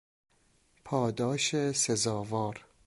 [0.85, 2.65] پاداش سزاوار